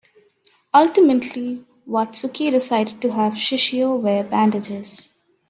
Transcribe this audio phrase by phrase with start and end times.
[0.73, 5.11] Ultimately Watsuki decided to have Shishio wear bandages.